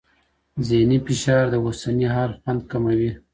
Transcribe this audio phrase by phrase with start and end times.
[0.67, 3.11] ذهني فشار د اوسني حال خوند کموي.